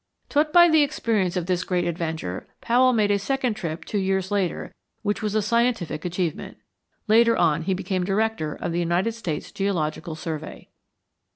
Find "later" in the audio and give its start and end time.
4.31-4.73, 7.07-7.37